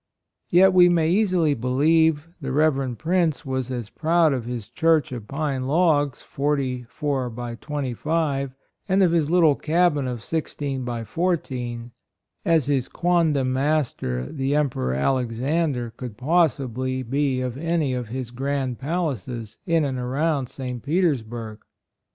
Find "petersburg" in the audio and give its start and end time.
20.81-21.59